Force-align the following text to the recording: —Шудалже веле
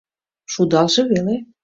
—Шудалже 0.51 1.01
веле 1.11 1.35